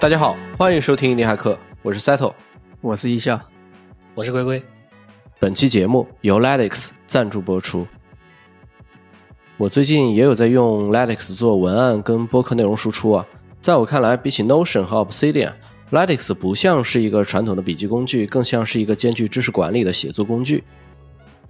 [0.00, 2.32] 大家好，欢迎收听印尼骇客，我是 Settle，
[2.80, 3.40] 我是一笑，
[4.14, 4.62] 我是龟龟。
[5.40, 7.84] 本期节目由 Latix 赞助播出。
[9.56, 13.26] 我最近也有在用 Latix 做文案跟播客内容输出啊，
[13.60, 20.62] 在我看来，比起 Notion 和 Obsidian，Latix 不像是一个传统的笔记工具，更像是一个兼具知识管理的写作工具。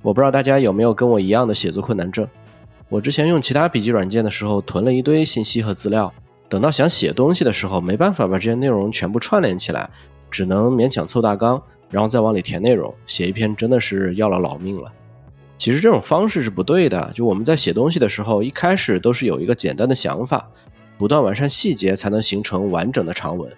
[0.01, 2.27] 我不知道大家有没有跟我一样的写作困难症。
[2.89, 6.11] 我之前用其他笔记软件的时候，囤了一堆信息和资料，
[6.49, 9.89] 等到想写东西的时候，没办法把这些内容全部串联起来，
[10.31, 14.91] 只能勉强凑大纲，然后再往里填内容，写一篇真的是要了老命了。
[15.59, 20.49] 其实这种方式是不对的，就我们在写东西的时候，一开始都是有一个简单的想法，
[20.97, 23.53] 不断完善细节，才能形成完整的长文。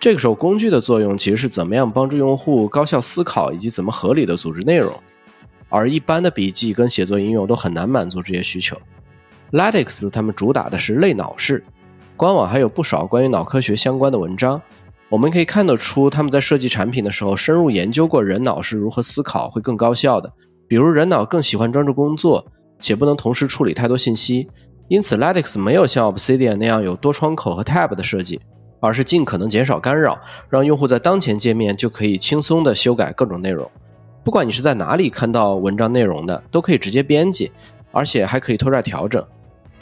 [0.00, 4.98] 这个时候，工具的作用其实是怎么样帮助用户高效思考，以及怎么合理的组织内容。
[5.68, 8.76] 而一般的笔记跟写作应用都很难满足这些需求。
[9.52, 11.64] Latix 他们主打的是类脑式，
[12.22, 14.62] 官网还有不少关于脑科学相关的文章。
[15.08, 20.32] 我们可以看得出，他们在设计产品的时候深入研究过人脑是如何思考会更高效的。
[20.68, 22.46] 比如人脑更喜欢专注工作，
[22.78, 24.48] 且不能同时处理太多信息，
[24.86, 28.40] 因此 Latex 没有像 Obsidian 那样有多窗口和 Tab 的设计，
[28.78, 30.16] 而是尽可能减少干扰，
[30.48, 33.68] 让用户在当前界面就可以轻松的修改各种内容。
[34.22, 37.50] 不管你是在哪里看到文章内容的，都可以直接编辑，
[37.90, 39.26] 而且还可以拖拽调整。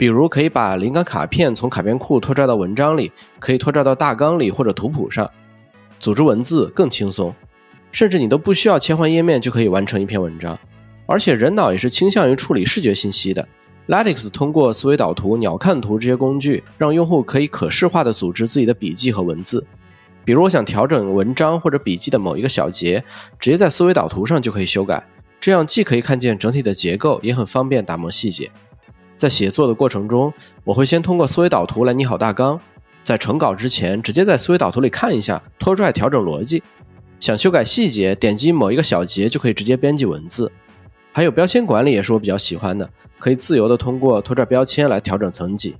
[0.01, 5.29] 比如可以把灵感卡片从卡片库拖拽到文章里，可以拖拽到大纲里或者图谱上，
[5.99, 7.31] 组织文字更轻松。
[7.91, 10.57] 甚至你都不需要切换页面就可以完成一篇文章。
[11.05, 13.47] 而且人脑也是倾向于处理视觉信息的。
[13.87, 19.63] Latix 通过思维导图、鸟瞰图这些工具，让用户可以可视化的组织自己的笔记和文字。
[20.25, 23.03] 比如我想调整文章或者笔记的某一个小节，
[23.39, 25.05] 直接在思维导图上就可以修改，
[25.39, 28.49] 这样既可以看见整体的结构，也很方便打磨细节。
[29.21, 30.33] 在写作的过程中，
[30.63, 32.59] 我会先通过思维导图来拟好大纲，
[33.03, 36.63] 在成稿之前，直接在思维导图里看一下，拖拽调整逻辑。
[37.19, 40.51] 想修改细节，点击某一个小节就可以直接编辑文字。
[41.11, 45.75] 还有标签管理也是我比较喜欢的，可以自由的通过拖拽标签来调整层级。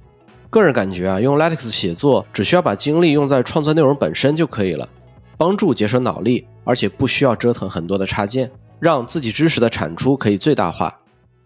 [0.52, 4.88] 个人感觉啊，用 LaTeX 写作只需要把精力用在创作内容本身就可以了，
[5.36, 10.96] 帮助节省脑力，而且不需要折腾很多的插件，让自己知识的产出可以最大化。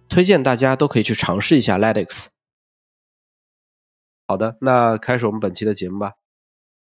[0.08, 2.28] 推荐大家都可以去尝试一下 Latix。
[4.28, 6.14] 好的，那开始我们本期的节目吧。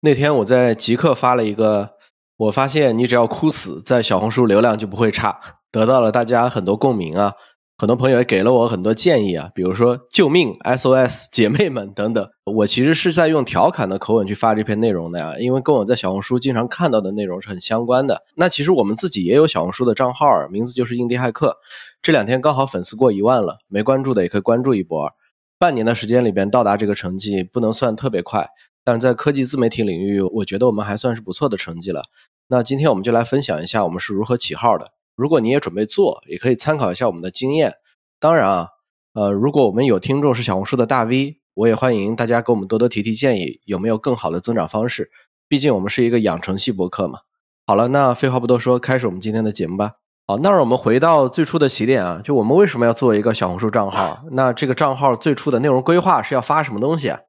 [0.01, 1.97] 那天我在极客发了一个，
[2.37, 7.35] 我发现你只要哭死，在小红书流量就不会差，得到了大家很多共鸣啊。
[7.85, 12.27] 很多朋友也给了我很多建议啊，比如说救命 SOS 姐妹们等等。
[12.45, 18.23] 我其实是在用调侃的口吻去发这篇内容的呀，因为跟我在小红书经常看到的内容是很相关的。
[18.37, 21.59] 那其实我们自己也有小红书的账号，名字就是印第骇客。
[22.01, 25.11] 这两天刚好粉丝过一万了，没关注的也可以关注一波。
[25.59, 28.49] 半年的时间里边到达这个成绩不能算特别快，
[28.83, 32.05] 但在科技自媒体领域，我觉得我们还算是不错的成绩了。
[32.49, 34.93] 那今天我们就来分享一下我们是如何起号的。
[35.17, 37.75] 如果你也准备做，也可以参考一下我们的经验。
[38.19, 38.69] 当然啊，
[39.13, 45.11] 呃，如果我们有听众是小红书的大 V，我也欢迎大家给我们多多提提建议，有没有更好的增长方式？
[45.47, 47.21] 毕竟我们是一个养成系博客嘛。
[47.67, 49.93] 好了，那废话不多说，开始我们今天的节目吧。
[50.27, 54.25] 好，那让我们回到最初的起点啊，就我们为什么要做一个小红书账号？
[54.33, 57.21] 那这个账号最初的内容规划是要发什么东西啊？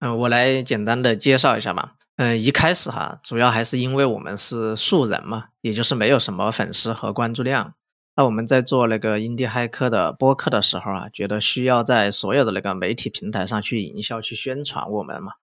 [0.00, 1.94] 嗯，我来简单的介绍一下吧。
[2.18, 7.74] 嗯，一开始哈，主要还是因为我们是素人嘛，也就是没有什么粉丝和关注量。
[8.16, 15.34] 那我们在做那个印地骇客的播客的时候啊，觉得需要在所有的那个媒体平台上去营销、去宣传我们嘛。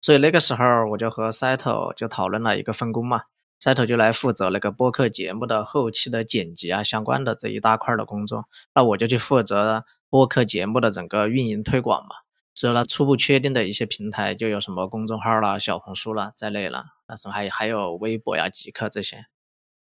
[0.00, 3.24] 所以那个时候我就和 Settle 就讨论了一个分工嘛
[3.60, 8.46] ，Settle 就来负责那个播客节目的后期的剪辑啊，相关的这一大块的工作。
[8.74, 12.23] 那我就去负责播客节目的整个运营推广嘛。
[12.54, 19.26] 所以呢，初步确定的一些平台就有什么公众号啦、小红书啦在内了，那什么还还有微博呀、极客这些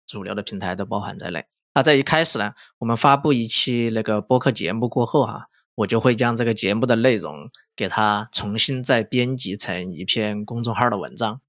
[0.07, 1.45] 主流的平台都包含在内。
[1.73, 11.41] 那在一开始呢，我们发布一期那个播客节目过后哈，我就会将这个节目的内容给它重新再编辑成一篇公众号的文章。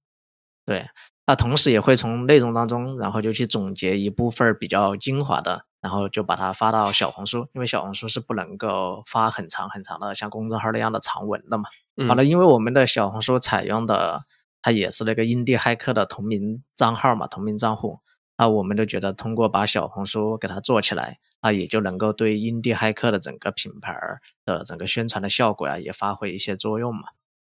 [0.64, 0.88] 对，
[1.26, 5.66] 那同时也会从内容当中，然后就去总结一部分比较精华的。
[5.81, 11.64] 然后就把它发到小红书，因为小红书是不能够发很长很长的像公众号那样的长文的嘛。
[12.08, 14.25] 好了，因为我们的小红书采用的
[14.62, 18.00] 它也是那个印地骇客的同名账号嘛，同名账户。
[18.38, 23.96] 那我们都觉得通过把小红书给它做起来，那也就能够对印地骇客的整个品牌
[24.44, 27.08] 的整个宣传的效果啊，也发挥一些作用嘛。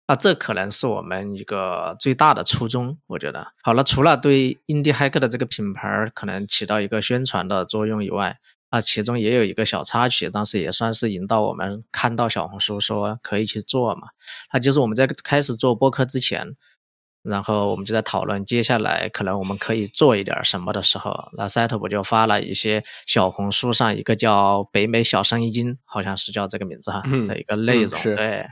[0.07, 3.53] 那这可能是我们一个最大的初衷，我觉得。
[3.63, 8.37] 好了，除了对印地骇客的这个品牌可能起到一个宣传的作用以外，
[8.69, 14.09] 啊，其中也有一个小插曲，当时也算是引导我们看到小红书说可以去做嘛。
[14.53, 16.55] 那就是我们在开始做播客之前，
[17.23, 28.45] 然后我们就在讨论接下来可能我们可以做一点什么的时候，那 Set 就发了一些小红书上一个叫“北美小生意经”，好像是叫这个名字哈的一个内容，对。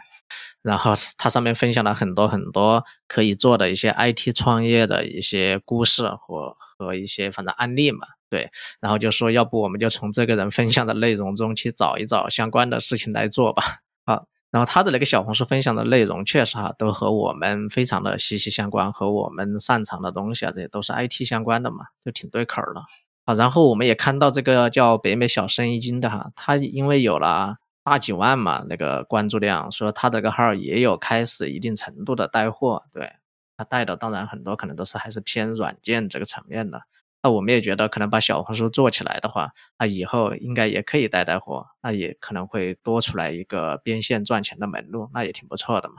[0.63, 8.49] 然后它上面分享了很多很多可以做的一些 IT 创业的一些故事和和一些反正案例嘛，对。
[8.79, 13.63] 然后就说要不我们就从这个人分享的内容中去找一找相关的事情来做吧，
[14.05, 14.25] 好。
[14.51, 22.81] 然后他的那个小红书分享的内容确实哈，都和我们非常的息息相关，和我们擅长的东西啊，这些都是 IT 相关的嘛，就挺对口儿的。
[23.25, 33.11] 啊，然后我们也看到这个叫北美小生意经的哈，他因为有了大几万嘛那个关注量，说他这个号也有开始一定程度的带货，对
[33.57, 36.81] 他带的当然很多可能都是还是偏软件这个层面的。
[37.25, 45.95] 那我们也觉得，可能把小红书做起来的话，那以后应该也可以带带货，那也可能会多出来一个变现赚钱的门路，那也挺不错的嘛。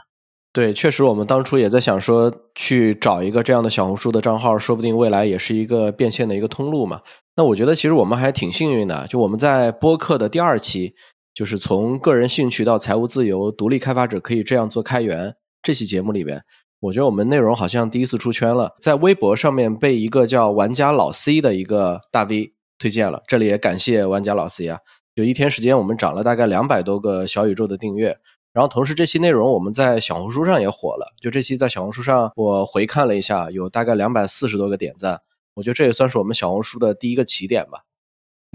[0.52, 7.00] 对，确实我们当初也在想说，去找一个这样的小红书的账号，说不定未来也是一个变现的一个通路嘛。
[7.36, 10.94] 那我觉得其实我们还挺幸运的，就我们在播客的第二期，
[11.34, 16.44] 就是从个人兴趣到财务自由，独立开发者可以这样做开源这期节目里边。
[16.78, 24.78] 我觉得我们内容好像第一次出圈了，在微博上面被一个叫玩家老 C 的一个大 V 推荐了，这里也感谢玩家老 C 啊！
[25.16, 28.18] 就一天时间，我们涨了大概两百多个小宇宙的订阅，
[28.52, 35.20] 然后同时这期内容我们在小红书上也火了，就这期在小红书上我回看了一下，有大概两百四十多个点赞，
[35.54, 37.84] 我觉得这也算是我们小红书的第一个起点吧。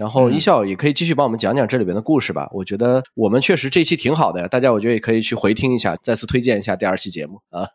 [0.00, 7.68] 然后一笑也可以继续帮我们讲讲这里边的故事吧，我觉得我们确实这期挺好的，大家我觉得也可以去回听一下，再次推荐一下第二期节目啊。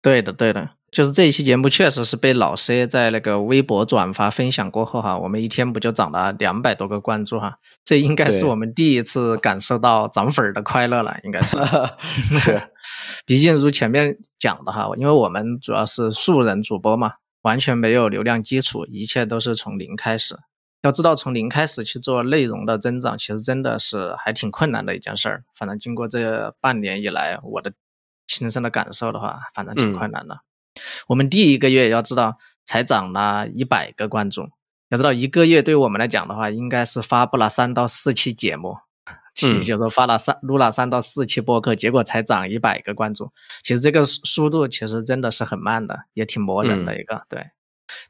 [0.00, 11.56] 对的，对的，就是这一期节目确实是被老 C 在那个微博转发分享过后哈，我们一天不就涨了两百多个关注哈，这应该是我们第一次感受到涨粉的快乐了，应该是。
[12.38, 12.62] 是，
[13.26, 20.36] 毕竟如前面讲的哈，因为我们主要是素人主播嘛，完全没有流量基础，一切都是从零开始。
[20.86, 25.44] 要知道从零开始去做内容的增长，其实真的是还挺困难的一件事儿。
[25.54, 27.72] 反正经过这半年以来，我的。
[28.28, 30.40] 亲身的感受的话，反正挺困难的。
[31.06, 34.48] 我们第一个月要知道才涨了一百个关注，
[34.88, 38.78] 要知道一个月对我们来讲的话，应该是发布了三到四期节目，
[39.40, 43.30] 也就是说发了三录了三到四期播客，结果才涨一百个关注。
[43.62, 47.50] 其实这个速度其实真的是很慢的，也挺磨人的一个对。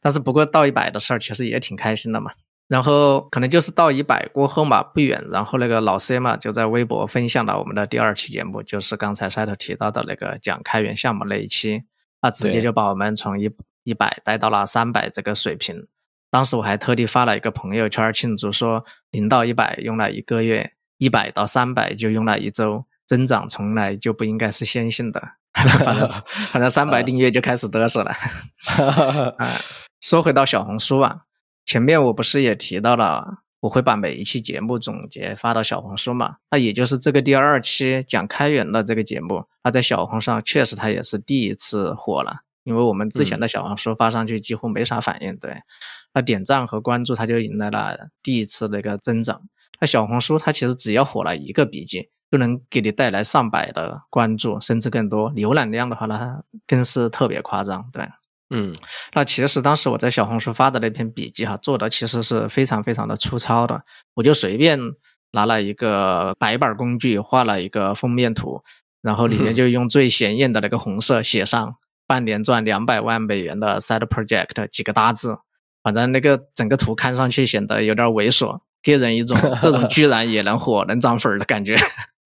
[0.01, 2.33] 但是不过到一百的事儿，其实也挺开心的嘛。
[2.69, 11.85] 然后可能就是到一百过后嘛，不远，然后那个老 C 嘛就在微博分享了我们的第二期节目，就是刚才赛特提到的那个讲开源项目那一期，
[12.21, 13.49] 他直接就把我们从一
[13.85, 15.87] 一百带到了三百这个水平。
[16.29, 25.23] 当时我还特地发了一个朋友圈庆祝，说零到一百用了一个月，一百到三百就用了一周，增长从来就不应该是线性的。
[25.55, 26.07] 反正
[26.51, 28.13] 反正三百 订阅就开始嘚瑟了。
[30.03, 31.26] 说回到小红书吧。
[31.67, 36.37] 前面我不是也提到了，我会把每一期节目总结发到小红书嘛？
[36.51, 45.57] 那也就是这个第二期讲开源的这个节目，它在小红书上确实它也是第一次火了，因为我们之前的小红书发上去几乎没啥反应，对，
[46.15, 49.43] 那点赞和关注它就迎来了第一次那个增长。
[49.81, 55.33] 那小红书它其实只要火了一个笔记，就能给你带来上百的关注，甚至更多。
[55.33, 58.09] 浏览量的话呢，它更是特别夸张，对。
[58.51, 58.73] 嗯，
[59.13, 63.83] 那其实当时我在小红书发的那篇笔记哈，做的其实是非常非常的粗糙的。
[64.15, 64.79] 我就随便
[65.33, 68.63] 拿了一个白板工具，画了一个封面图，
[69.03, 71.75] 然后里面就用最显眼的那个红色写上
[72.07, 75.39] “半年赚两百万美元的 side project” 几个大字。
[75.83, 81.77] 反正那个整个图看上去显得有点猥琐，给人一种这种居然也能火、能涨粉的感觉。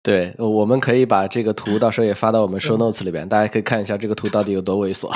[0.07, 5.11] 对，我们可以把这个图 到时候也发到我们 show notes 里边，大家可以看一下这个图到底有多猥琐。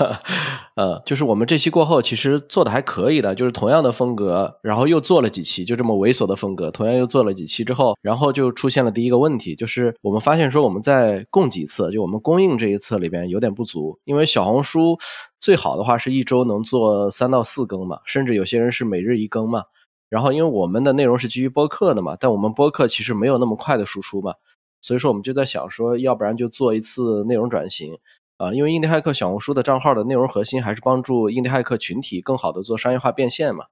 [0.76, 14.98] 呃，就是我们这期过后，其实做的还可以的，就是同样的风格，然后又做了几期，就这么猥琐的风格，同样又做了几期之后，然后就出现了第一个问题，就是我们发现说我们在供给侧，就我们供应这一侧里边有点不足，因为小红书
[15.40, 19.62] 最好的话是一周能做三到四更嘛，甚至有些人是每日一更嘛。
[20.10, 24.34] 然后，因为我们的内容是基于播客的嘛，但我们播客其实没有那么快的输出嘛，
[24.82, 27.96] 所以说我们就在想说，要不然就做一次内容转型
[28.36, 33.66] 啊，因为印第骇客小红书的账号的内容核心还是帮助印第骇客群体更好的做商业化变现嘛。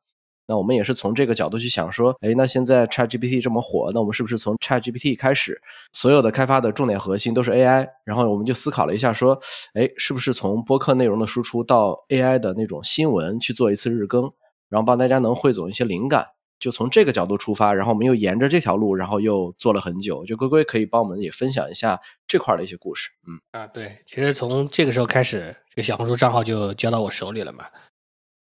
[0.51, 5.61] 那我们也是从这个角度去想说，哎，那现在 ChatGPT 这么火，那我们是不是从 ChatGPT 开始，
[5.93, 7.87] 所有的开发的重点核心都是 AI？
[8.05, 9.39] 然后我们就思考了一下，说，
[9.75, 14.33] 哎，是不是从播客内容的输出到 AI 的那种新闻去做一次日更？
[14.69, 16.27] 然后帮大家能汇总一些灵感，
[16.59, 20.25] 就从这个角度出发，然后我们又沿着这条路，然后又做了很久。
[20.25, 23.11] 就龟龟可以帮我们也分享一下这块的一些故事。
[23.27, 27.67] 嗯啊，对，其实从这个时候开始，这个小红书账号就交到我手里了嘛。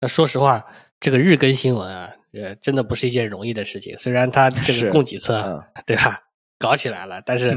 [0.01, 0.65] 那说实话，
[0.99, 3.97] 这个日更新闻啊，呃，真的不是一件容易的事情。
[3.97, 6.21] 虽然它这个供给侧，对吧，
[6.59, 7.55] 搞起来了，但是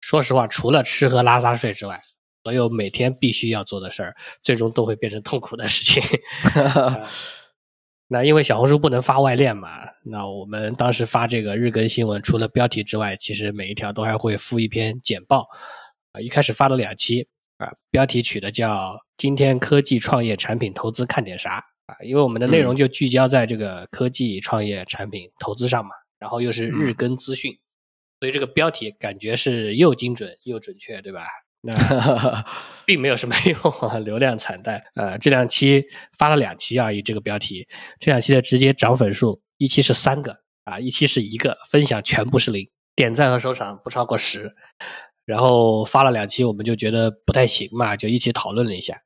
[0.00, 2.00] 说实话，除了吃喝拉撒睡之外，
[2.42, 6.02] 所有每天必须要做的事儿，最终都会变成痛苦的事情。
[8.06, 15.48] 那因为小红书不能发外链嘛，那我们当时发这个日更新闻，除了标题之外，其实每一条都还会附一篇简报。
[16.12, 27.58] 啊，一开始发了两期，啊，标题取的叫“今天科技创业产品投资看点啥”啊，因为我们的内容就聚焦在这个科技创业产品投资上嘛，然后又是日更资讯，
[28.20, 31.26] 所以这个标题感觉是又精准又准确，对吧？
[31.64, 32.44] 那
[32.86, 34.82] 并没有什么 用，流量惨淡。
[34.94, 35.84] 呃，这两期
[36.18, 37.66] 发了两期啊，以这个标题，
[37.98, 44.54] 这两期的直接涨粉数，一期是三个啊，一期是一个，分享全部是零，点赞和收藏不超过十。
[45.24, 49.00] 然后发了两期，我们就觉得不太行嘛，就一起讨论了一下。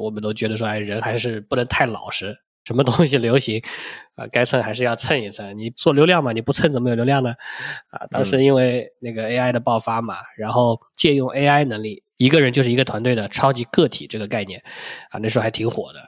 [0.00, 2.34] 我们都觉得说，哎，人还是不能太老实。
[2.68, 3.62] 什么东西流行，
[4.14, 5.56] 啊，该蹭还是要蹭一蹭。
[5.58, 7.30] 你做流量嘛，你不蹭怎么有流量呢？
[7.88, 14.62] 啊，当时因为那个 AI 的爆发嘛，然后借用 AI 能力，一个人就是一个团队的超级个体这个概念，
[15.08, 16.00] 啊，那时候还挺火的。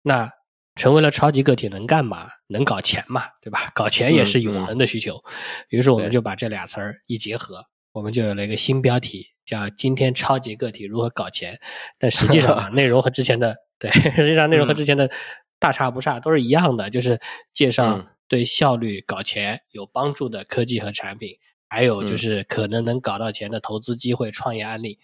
[0.00, 0.30] 那
[0.74, 2.28] 成为了超级个体能干嘛？
[2.46, 3.70] 能搞钱嘛，对吧？
[3.74, 5.22] 搞钱也是永恒的需求。
[5.68, 11.60] 于是我们就把这俩词儿一结合，我们就有了一个新标题，叫“今天超级个体如何搞钱”。
[12.00, 15.10] 但实际上啊， 内容和之前的对，实际上内容和之前的。
[15.58, 17.20] 大差不差，都是一样的，就是
[17.52, 24.98] 介绍对效率搞钱有帮助的科技和产品，还有就是可能能搞到钱的投资机会、创业案例，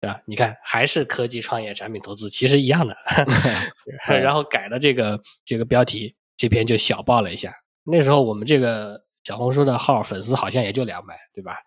[0.00, 0.20] 对吧？
[0.26, 2.96] 你看，还是科技创业产品投资，其实一样的。
[4.06, 7.54] 然后改了这个这个标题，这篇就小爆了一下。
[7.84, 11.58] 那时候我们这个小红书的号粉丝好像也就两百，对吧？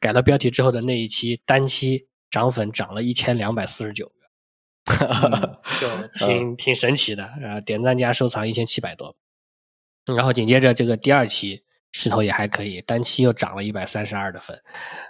[0.00, 4.10] 改了标题之后的那一期，单期涨粉涨了一千两百四十九。
[5.80, 9.14] 就挺挺神奇的，然后点赞加收藏一千七百多，
[10.16, 11.62] 然后紧接着这个第二期
[11.92, 14.60] 势头也还可以，单期又涨了一百三十二的粉，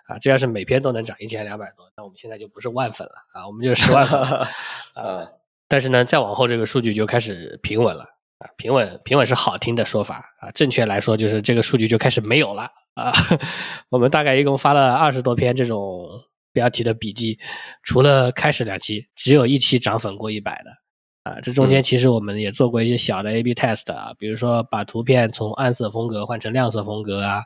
[0.07, 4.21] 啊，这要是每篇都能涨一千两百多，那我们现在就不是万粉了啊，我们就十万粉
[4.95, 5.27] 啊。
[5.69, 8.03] 但是呢，再往后这个数据就开始平稳了
[8.39, 13.11] 啊，平稳平稳是好听的说法啊，正确来说就是这个数据就开始没有了啊。
[13.89, 16.07] 我们大概一共发了二十多篇这种。
[16.53, 17.39] 标题的笔记，
[17.83, 20.71] 除了开始两期，只有一期涨粉过一百的
[21.31, 21.41] 啊。
[21.41, 27.43] 这中间其实我们也做过一些小的 A/B test 啊，比如说把图片从暗色风格换成亮色风格啊，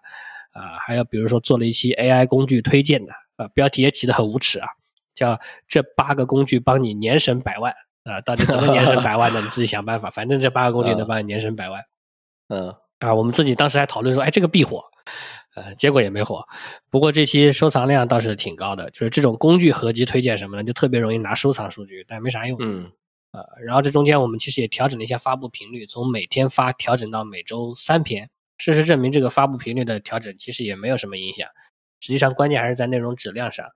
[0.52, 4.68] 啊，还有比如说做了一期 AI 工具推荐的啊，标题也起得很无耻啊，
[5.14, 7.72] 叫这八个工具帮你年省百万
[8.04, 9.40] 啊，到底怎么年省百万呢？
[9.40, 11.82] 你自己想办法，反正这八个工具 能帮你年省百万。
[12.48, 14.82] 嗯，啊，我们自己当时还讨论说，哎，这个必火。
[15.56, 16.46] 呃，结果也没火，
[16.90, 18.90] 不过这期收藏量倒是挺高的。
[18.90, 22.58] 就是这种工具合集推荐什么的，就特别容易拿收藏数据，但没啥用。
[22.60, 22.92] 嗯，
[23.32, 28.28] 呃，然后这中间我们其实也调整了一下发布频率，从每天发调整到每周三篇。
[28.58, 31.48] 事实证明，这个发布频率的调整其实也没有什么影响。
[32.00, 33.66] 实际上，关键还是在内容质量上。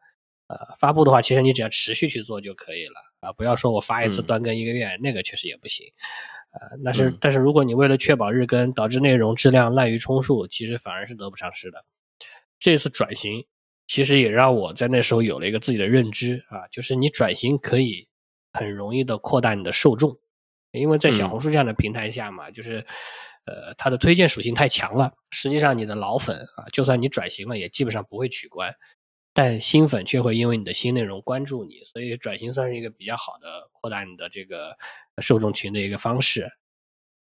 [0.49, 5.87] 呃，发布的话，其实你只要持续去做就可以了啊，不要说我发一次断更一个月，那个确实也不行。
[6.53, 11.85] 呃，那是，但是如果你为了确保日更，导致内容质量滥竽充数，其实反而是得不偿失的。
[12.59, 13.47] 这次转型，
[13.87, 18.09] 其实也让我在那时候有了一个自己的认知啊，就是你转型可以
[18.53, 20.19] 很容易的扩大你的受众，
[20.73, 22.85] 因为在小红书这样的平台下嘛，就是，
[23.47, 28.75] 呃，它的推荐属性太强了，实际上你的老粉啊，就算你转型了，也基本上不会取关。
[29.33, 34.77] 但新粉却会因为你的新内容关注你，所以转型算是一个比较好的扩大你的这个
[35.19, 36.51] 受众群的一个方式。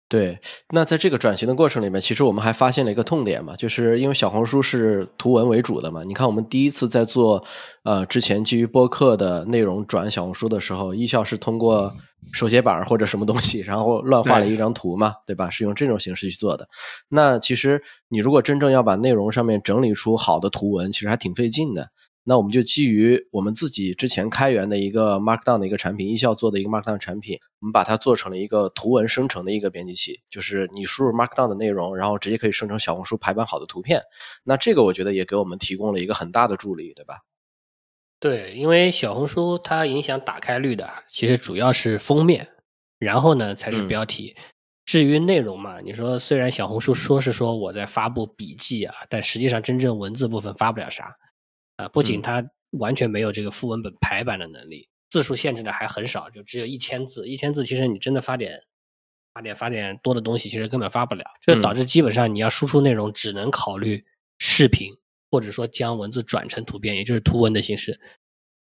[0.09, 0.39] 对，
[0.71, 6.05] 那在这个转型的过程里面，其实我们还发现了一个痛点嘛，就是因为小红书是图文为主的嘛。
[6.05, 7.45] 你看，我们第一次在做
[7.83, 11.93] 呃之前基于播客的内容转小红书的时候，艺校是通过
[12.33, 15.51] 手写板或者什么东西，然后乱画了一张图嘛，对吧？
[15.51, 16.69] 是用这种形式去做的。
[17.09, 21.91] 那其实你如果真正要把内容上面整理出好的图文，其实还挺费劲的。
[22.29, 34.03] 那我们就基于我们自己之前开源的一个 Markdown 的一个产品，易效做的一个 Markdown 产品，我们把它做成了一个图文生成的一个编辑器，就是你输入 Markdown 的内容，然后直接可以生成小红书排版好的图片。
[34.43, 37.21] 那这个我觉得也给我们提供了一个很大的助力，对吧？
[38.19, 42.49] 对，因为小红书它影响打开率的，其实主要是封面，
[42.99, 44.35] 然后呢才是标题。
[44.85, 51.15] 至于内容嘛，你说虽然小红书说是说我在发布笔记啊，但实际上真正文字部分发不了啥。
[51.77, 57.29] 啊，不仅它完全没有这个副文本排版的能力，字数限制的还很少，就只有一千字。
[57.29, 58.63] 一千字其实你真的发点
[59.35, 64.05] 发点发点多的东西，其实根本发不了，就导致基本上你要输出内容只能考虑
[64.39, 64.93] 视频，
[65.31, 68.01] 或者说将文字转成图片，也就是图文的形式。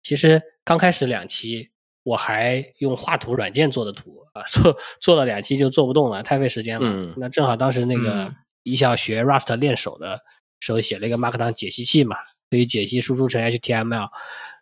[0.03, 1.71] 其实刚开始两期
[2.03, 7.15] 我还用画图软件做的图啊，做做了两期就做不动了，太费时间了。
[7.17, 10.21] 那正好当时那个一校学 Rust 练手的
[10.61, 12.17] 时候写了一个 Markdown 解析器嘛，
[12.51, 14.09] 可以解析输出成 HTML，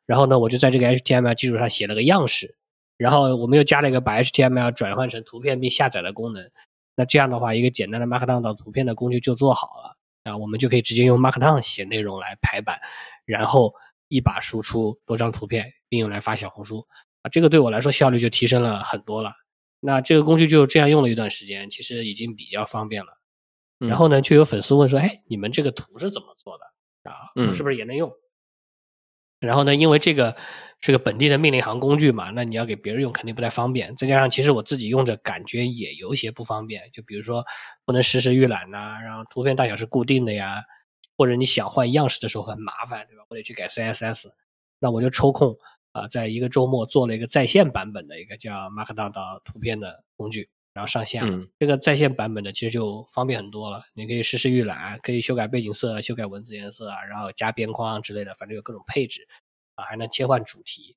[0.06, 2.56] 然后呢，我就在这个 HTML 基础上写了个样式。
[2.96, 6.48] 然后我们又加了一个把 HTML 转换成图片并下载的功能，
[6.94, 12.78] 那这样的话，一个简单的 Markdown 导图片的工具就做好了啊，我们就可以直接用 Markdown 写内容来排版，
[13.24, 13.74] 然后
[14.06, 16.86] 一把输出多张图片，并用来发小红书
[17.22, 19.32] 啊，这个对我来说效率就提升了很多了。
[19.80, 23.18] 那这个工具就这样用了一段时间，其实已经比较方便了。
[23.80, 26.64] 然后呢，就有粉丝问说：“哎，你们这个图是怎么做的
[27.04, 27.30] 啊？
[27.52, 28.12] 是不是也能用？”
[29.40, 30.34] 然后呢，因为这个
[30.80, 33.94] 是个本地的命令行工具嘛，那你要给别人用肯定不太方便。
[33.94, 37.44] 再加上其实我自己用着感觉也有些不方便，就比如说
[37.84, 40.62] 不能实时预览呐，然后图片大小是固定的呀，
[41.18, 43.24] 或者你想换样式的时候很麻烦，对吧？
[43.28, 44.28] 我得去改 CSS。
[44.78, 45.54] 那我就抽空
[45.92, 51.46] 啊，在一个周末做了一个在线版本的一个叫 Markdown 的图片的工具，然后上线了。
[51.58, 59.26] 这个在线版本的其实就方便很多了，你可以实时预览，可以修改背景色、修改文字颜色，然后加边框之类的，反正有各种配置。
[59.76, 60.94] 啊，还能切换主题，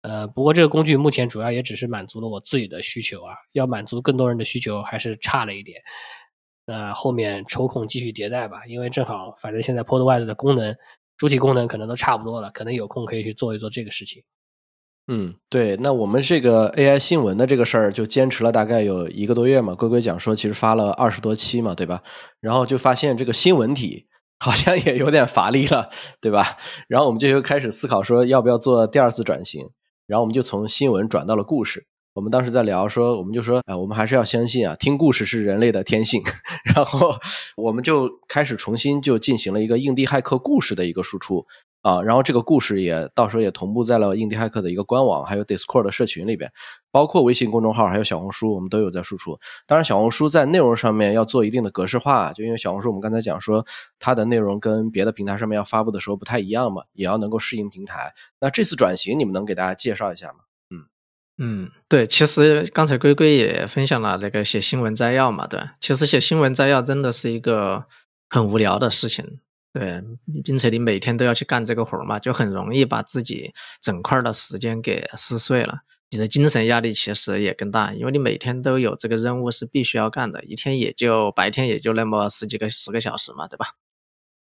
[0.00, 5.80] 呃，不过这个工具目前主要也只是满足了我自己的需求啊，要满足更多人的需求还是差了一点。
[6.66, 10.76] 那后面抽空继续迭代吧，因为正好反正现在 Podwise 的功能
[11.16, 14.24] 主体功能可能都差不多了，可能有空可以去做一做这个事情。
[15.12, 22.02] 嗯，对，那我们这个 AI 新闻的这个事儿就坚持了大概有一个多月嘛，龟龟讲说其实发了二十多期嘛，对吧？
[22.40, 24.06] 然后就发现这个新闻体。
[24.42, 26.56] 好像也有点乏力了，对吧？
[26.88, 29.68] 然后我们就又开始思考说，要不要做第二次转型？
[30.06, 31.86] 然后我们就从新闻转到了故事。
[32.14, 36.22] 我们当时在聊说，我们就说，哎，我们还是要相信啊，听故事是人类的天性。
[36.74, 37.14] 然后
[37.58, 41.44] 我们就开始重新就进行了一个印地骇客故事的一个输出。
[41.82, 46.52] 啊，然后这个故事也到时候也同步在了印第骇客的一个官网，还有 Discord 的社群里边，
[46.90, 49.38] 包括微信公众号，还有小红书，我们都有在输出。
[49.66, 53.64] 当然，小红书在内容上面要做一定的格式化，就因为小红书我们刚才讲说，
[53.98, 58.12] 它的内容跟别的平台上面要发布的时候不太一样嘛，也要能够适应平台。
[58.40, 60.40] 那这次转型，你们能给大家介绍一下吗？
[60.70, 60.84] 嗯
[61.38, 67.86] 嗯，对，其实刚才龟龟也分享了那个写新闻摘要嘛，对，其实写新闻摘要真的是一个
[68.28, 69.40] 很无聊的事情。
[69.72, 70.02] 对，
[70.42, 75.78] 并且你每天都要去干这个活儿嘛，就很容易把自己整块的时间给撕碎了。
[76.10, 83.74] 你的精神压力其实也更大，因为你每天都有这个任务是必须要干的，一天也就白天也就那么十几个十个小时嘛，对吧？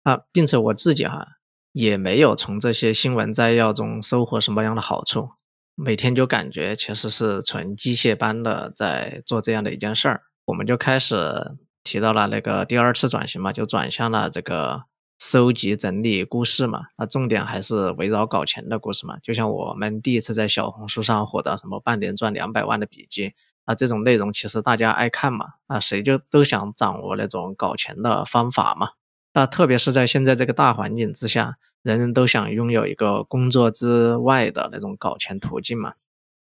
[0.04, 1.26] 啊，并且我自己哈
[1.72, 5.30] 也没有从这些新闻摘要中收获什么样的好处，
[5.74, 10.22] 每天就感觉其实是纯机械般的在做这样的一件事儿。
[10.44, 11.16] 我们就开始
[11.82, 14.84] 提到了那个第二次转型嘛，就转向了这个。
[15.20, 19.18] 收集整理故事嘛，那重点还是围绕搞钱的故事嘛。
[19.22, 23.34] 就像我们第一次在小红书上火的什么半年赚两百万的笔记，
[23.66, 28.92] 那这种内容其实大家爱看嘛，那谁就都想掌握那种搞钱的方法嘛。
[29.34, 35.92] 那特别是在现在这个大环境之下，人人都想拥有一个工作之外的那种搞钱途径嘛。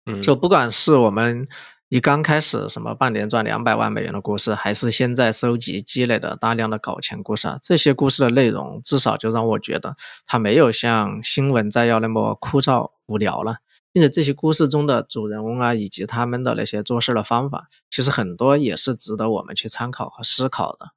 [0.05, 1.45] 嗯，就不管是我们。
[1.91, 7.57] 你刚开始什么半年赚两百万美元的故事，还是现在收集积累的大量的搞钱故事啊？
[7.63, 9.95] 这些故事的内容至少就让我觉得
[10.27, 13.57] 它没有像新闻摘要那么枯燥无聊了，
[13.91, 20.89] 并且这些故事中的主人翁啊，以及他们的那些做事的方法，其实很多也是值得我们去参考和思考的。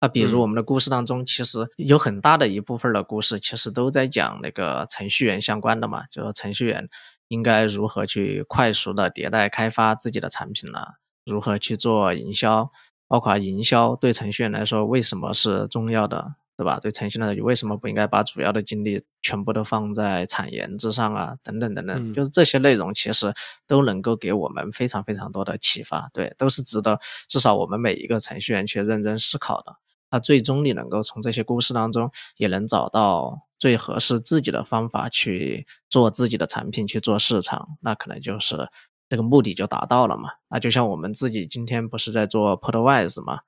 [0.00, 6.88] 那比如我们的故事当中，其实有很大的一部分的故事，其实都在讲那个程序员相关的嘛，就是程序员。
[7.30, 10.80] 应该如何去快速的迭代开发自己的产品呢？
[11.24, 12.68] 如何去做营销？
[13.06, 16.80] 包括营销对程序员来说为什么是重要的，对吧？
[16.80, 21.36] 对程序员，你为什么不应该把主要的精力全部都放在产研之上啊？
[21.44, 23.32] 等等等等，就是这些内容其实
[23.68, 29.76] 都能够给我们非常非常多的启发，对，都是值得至少我们每一个程序员去认真思考的。
[30.10, 33.46] 那最终你能够从这些故事当中也能找到。
[33.60, 38.68] 最合适自己的方法去做自己的产品，去做市场，那可能就是
[39.08, 40.30] 这个目的就达到了嘛。
[40.48, 43.40] 那就像我们自己今天不是在做 Podwise 嘛？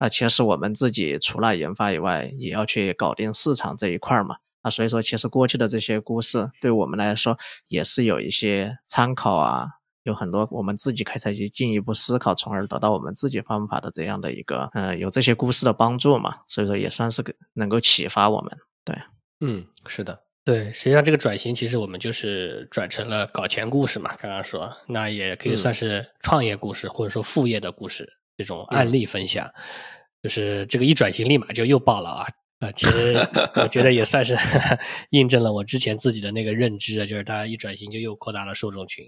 [0.00, 4.36] 那其实我们自己除了研发以外，也要去搞定市场这一块嘛。
[4.62, 9.68] 那所以说，其实过去的这些故事对我们来说也是有一些参考啊，
[10.02, 16.38] 有很多我们自己可以再去进一步思考，从而得到我们自己方法的这样的一个，嗯，有这些故事的帮助嘛。
[16.48, 18.96] 所以说也算是个能够启发我们，对。
[19.40, 29.50] 嗯，是的，对，实际上这个转型其实我们就是转成了搞钱故事嘛，刚刚说，那也可以算是创业故事、或者说副业的故事这种案例分享，
[30.22, 32.26] 就是这个一转型立马就又爆了啊
[32.60, 32.72] 啊！
[32.72, 33.14] 其实
[33.56, 34.36] 我觉得也算是
[35.10, 39.04] 印证了我之前自己的那个认知啊，就是它一转型就又扩大了受众群。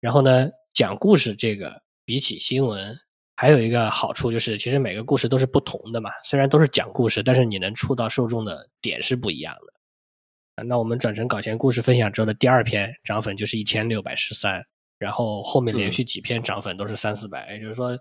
[0.00, 2.96] 然后呢，讲故事这个比起新闻。
[3.40, 6.10] 还有一个好处就是，其实每个故事都是不同的嘛。
[6.24, 10.64] 虽然都是讲故事，但是你能触到受众的点是不一样的。
[10.64, 14.60] 那我们转成搞钱故事分享之后的第二篇涨粉就是一千六百十三，
[14.98, 17.96] 然后后面连续几篇涨粉都是三四百，也就是说，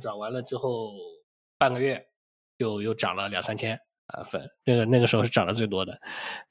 [0.00, 0.92] 转完了之后
[1.58, 2.00] 半个月
[2.56, 5.98] 就又涨了两三千啊粉，那个那个时候是涨得最多的。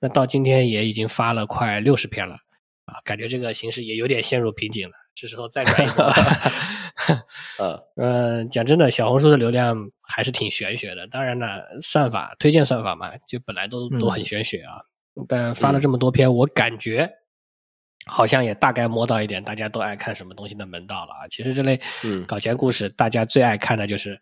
[0.01, 2.35] 那到今天也已经发了快六十篇了
[2.83, 6.11] 啊，感觉这个形势也有点陷入瓶颈了，这时候再 转一波。
[7.59, 11.07] 呃，嗯，讲真的，小红书的流量还是挺玄学的。
[11.07, 14.81] 当然了，算法推荐算法嘛，就本来都都很玄学啊。
[15.27, 17.09] 但发了这么多篇，我感觉
[18.05, 21.27] 好像也大概摸到一点大家都爱看什么东西的门道了啊。
[21.29, 21.79] 其实这类
[22.27, 24.19] 搞钱故事，大家最爱看的就是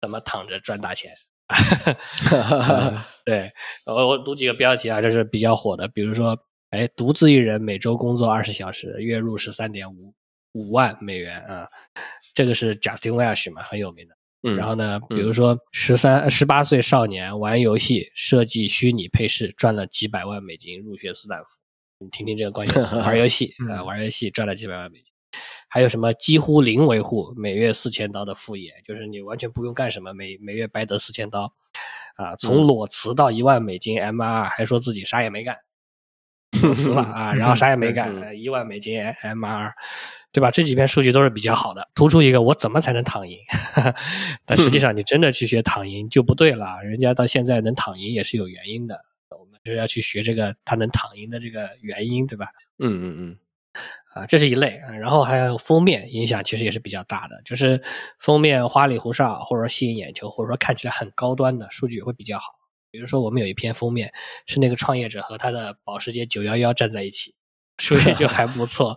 [0.00, 1.10] 怎么躺着赚大钱。
[3.24, 3.52] 对，
[3.86, 6.38] 我我读几个标题啊，这是比较火的，比如说，
[6.70, 10.14] 哎，独自一人每周工作二十小时，月入十三点五
[10.54, 11.68] 五万美元啊。
[12.34, 14.16] 这个是 Justin Welsh 嘛，很有名的。
[14.42, 21.60] 嗯，然后呢，比如说十三、十八岁少年玩游戏设计虚拟配饰赚了几百万美金，入学斯坦福。
[21.98, 25.06] 你听听这个关键词：玩游戏 啊，玩游戏赚了几百万美金。
[25.68, 31.54] 还有什么几乎零维护，每月四千刀的副业，就是你完全不用干什么，每每月白得四千刀。
[32.16, 35.56] 啊，从裸辞到一万美金 MR，还说自己啥也没干，
[36.62, 39.72] 裸辞了啊， 然后啥也没干，一万美金 MR。
[40.34, 40.50] 对吧？
[40.50, 43.38] 这几篇数据都是比较好的，突出一个我怎么才能躺赢？
[44.44, 52.48] 但实际上你真的去学躺赢就不对了，人家到现在能躺赢也是有原因的，我们就要去学这个他能躺赢的这个原因，对吧？
[52.80, 53.38] 嗯嗯嗯，
[54.12, 57.80] 啊，这是一类，然后还有封面影响其实也是比较大的，就是
[58.18, 62.56] 封面花里胡哨，或者说吸引眼球，或者说看起来很高端的数据会比较好。
[62.90, 64.12] 比如说我们有一篇封面
[64.46, 67.36] 是那个创业者和他的保时捷911站在一起。
[67.78, 68.96] 数据就 还不错，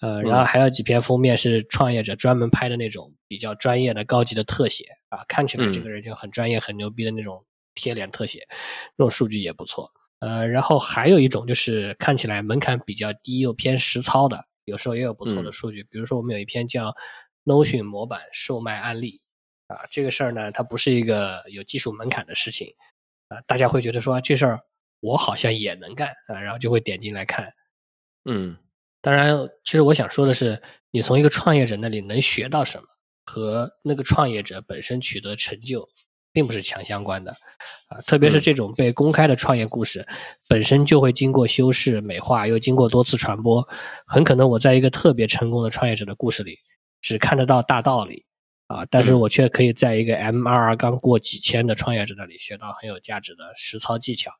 [0.00, 8.46] 呃，然后还有几篇封面是创业者专门拍的那种比较专业的高级的特写啊，看起来这个人就很专业、很牛逼的那种贴脸特写，
[8.96, 9.90] 这种数据也不错。
[10.20, 15.82] 呃，然后还有一种就是看起来门槛比较低又偏实操的，有时候也有不错的数据。
[15.90, 16.94] 比如说我们有一篇叫
[17.44, 19.20] Notion 模板售卖案例
[19.66, 22.68] 啊，这个事儿呢，它不是一个有技术门槛的事情
[23.26, 24.60] 啊，大家会觉得说这事儿
[25.00, 27.52] 我好像也能干啊，然后就会点进来看。
[28.24, 28.56] 嗯，
[29.00, 32.86] 当然，其实我想说的是，你从一个创业者那里能学到什么，
[33.24, 35.88] 和那个创业者本身取得成就，
[36.32, 37.32] 并不是强相关的，
[37.88, 40.06] 啊，特别是这种被公开的创业故事，
[40.48, 43.66] 本身就会经过修饰、美化，又经过多次传播，
[44.06, 46.58] 很可能我在一个特别成功的创业者的故事里，
[47.00, 48.24] 只看得到大道理，
[48.68, 54.30] 啊，但是我却可以在一个 MRR 刚过几千的创业者那里学到很有价值的实操技巧，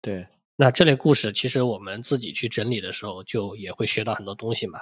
[0.00, 0.26] 对。
[0.60, 4.78] 那这类故事，其实我们自己去整理的时候，就也会学到很多东西嘛。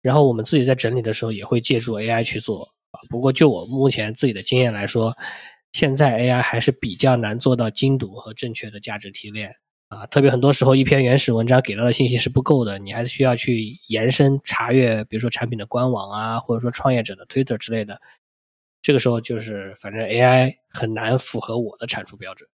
[0.00, 2.66] 然后我们自己在整理的时候，也会借助 AI 去做。
[3.10, 5.14] 不过就我目前自己的经验来说，
[5.72, 9.54] 现在 AI 还是比较难做到精读和正确的价值提炼
[9.88, 10.06] 啊。
[10.06, 18.00] 特别很多时候，一篇原始文章给到的信息是不够的，你还是需要去延伸查阅，比如说产品的官网啊，或者说创业者的 Twitter 之类的。
[18.80, 22.48] 这个时候就是，反正 AI 很难符合我的产出标准。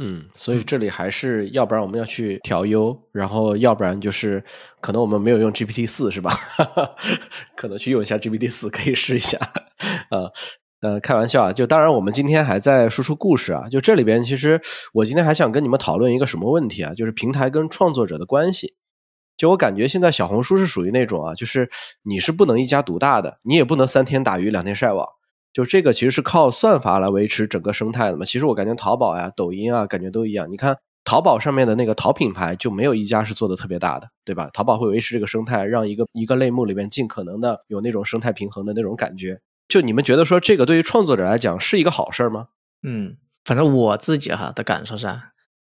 [0.00, 4.44] 嗯，所以这里还是要不然我们要去调优，然后要不然就是
[4.80, 6.38] 可能我们没有用 GPT 四是吧？
[7.56, 9.36] 可能去用一下 GPT 四，可以试一下。
[10.10, 10.30] 啊，
[10.82, 14.60] 呃，开玩笑啊，就当然我们今天还在输出故事啊，就这里边其实
[14.92, 18.76] 我今天还想跟你们讨论一个什么问题啊，就是平台跟创作者的关系。
[19.36, 21.68] 就我感觉现在小红书是属于那种啊，就是
[22.04, 25.04] 你是不能一家独大的，你也不能三天打鱼两天晒网。
[25.52, 28.24] 就这个其实是靠算法来维持整个生态的嘛。
[28.24, 30.50] 其实我感觉淘宝呀、抖音啊，感觉都一样。
[30.50, 34.50] 你看淘宝上面的那个淘品牌，就没有一家是做的特别大的，对吧？
[34.52, 39.40] 淘宝会维持这个生态，让一个一个类目里面尽可能的有那种生态平衡的那种感觉。
[39.68, 42.48] 就你们觉得说这个对于创作者来讲是一个好事儿吗？
[42.82, 45.08] 嗯，反正我自己哈的感受是，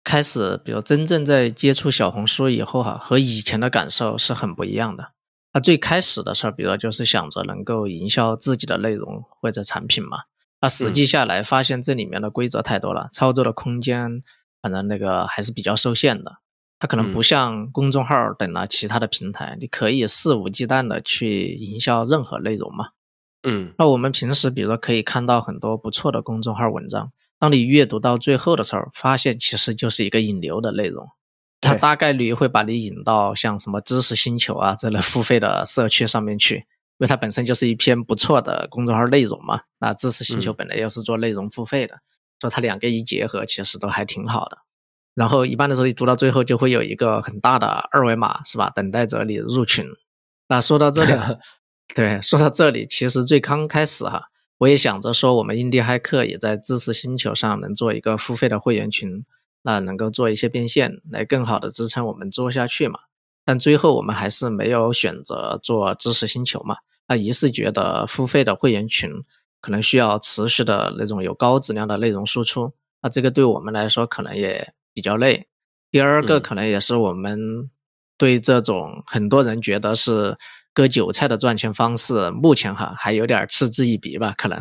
[0.04, 5.13] 开始比如真正在接触小红书以后哈，和以前的感受是很不一样的。
[5.54, 10.24] 他最开始的时候，比如就是想着能够营销自己的内容或者产品嘛。
[10.60, 14.24] 那实际下来发现这里面的规则太多了，操作的空间
[14.62, 16.38] 反正那个还是比较受限的。
[16.80, 22.90] 它可能不像公众号等了其他的平台，你可以肆无忌惮的去营销任何内容嘛。
[23.44, 31.08] 嗯，那我们平时比如说可以看到很多不错的公众号文章，当你阅读到最后的时候，发现其实就是一个引流的内容，
[31.64, 36.64] 它大概率会把你引到像什么知识星球啊这类付费的社区上面去，因
[37.00, 39.62] 为它本身就是一篇不错的公众号内容嘛。
[39.80, 42.00] 那知识星球本来又是做内容付费的，
[42.40, 44.58] 所以它两个一结合，其实都还挺好的。
[45.16, 48.70] 然后一般的时候，你读到最后就会有一个很大的二维码，是吧？
[48.70, 49.86] 等待着你入群。
[50.48, 51.14] 那说到这里，
[51.94, 54.24] 对，说到这里，其实最刚开始哈，
[54.58, 59.24] 我也想着说，我们印第骇客也在知识星球上能做一个付费的会员群，
[59.64, 63.00] 那能够做一些变现，来更好的支撑我们做下去嘛。
[63.44, 66.76] 但最后我们还是没有选择做知识星球嘛。
[67.08, 69.10] 那一是觉得付费的会员群
[69.60, 74.72] 可能需要持续的那种有高质量的内容输出，那这个对我们来说可能也。
[74.96, 75.48] 比较累，
[75.90, 77.68] 第二个可能也是我们
[78.16, 80.38] 对这种很多人觉得是
[80.72, 84.60] 割韭菜的赚钱方式，目前哈还有点嗤之以鼻吧，可能。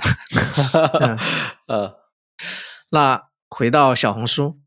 [1.67, 1.97] 呃，
[2.89, 4.59] 那回到小红书，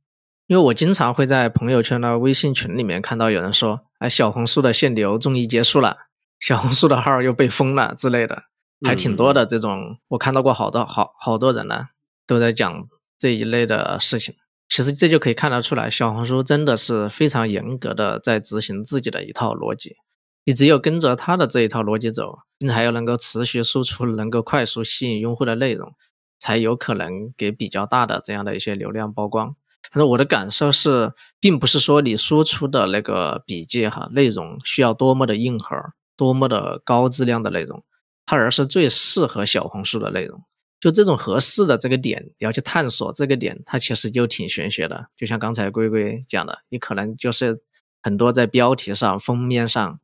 [0.47, 5.97] 因为我经常会在朋友圈的微信群里面看到有人说，哎，小红书的限流终于结束了，
[6.39, 8.43] 小红书的号又被封了之类的，
[8.85, 11.87] 还挺多的这种，我看到过好多好好多人呢
[12.27, 14.35] 都在讲这一类的事情。
[14.67, 19.95] 其实这就可以看得出来，小红书真的是非常严格的在执行自己的一套逻辑。
[20.43, 25.93] 你只有跟着他的这一套逻辑走，你才要能够持续输出、能够快速吸引用户的内容，
[26.37, 29.55] 才有可能给比较大的这样的一些流量曝光。
[29.91, 35.75] 反正我的感受是，并不是说你输出的那个笔记哈内容需要多么的硬核、
[36.17, 37.83] 多么的高质量的内容，
[38.25, 40.43] 它而是最适合小红书的内容。
[40.79, 45.07] 就这种合适的这个点，你要去探索这个点，它其实就挺玄学的。
[45.17, 47.61] 就像刚才龟龟讲的，你可能就是
[48.03, 49.99] 很多在标题上、封面上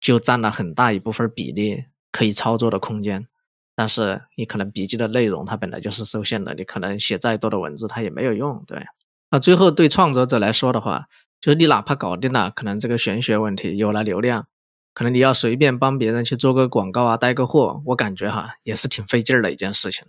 [0.00, 3.28] 就占了很大一部分比例可以操作的空间，
[3.76, 8.84] 但是你可能笔记的内容它本来就是受限的，你可能写再多的文字它也没有用，对。
[9.30, 11.06] 那最后对创作者来说的话，
[11.40, 14.46] 就是你哪怕搞定了，可能这个玄学问题有了流量。
[14.92, 20.04] 可能你要随便帮别人去做个广告啊，带个货，我感觉哈也是挺费劲儿的一件事情，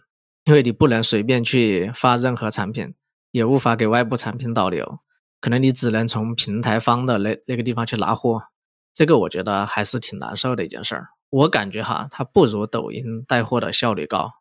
[0.46, 2.96] 因为你不能随便去发任何产品，
[3.30, 5.00] 也无法给外部产品导流，
[5.40, 8.42] 可能你只能从平台方的那那个地方去拿货，
[8.92, 11.10] 这个我觉得还是挺难受的一件事儿。
[11.30, 14.32] 我感觉哈，它不如抖音带货的效率高。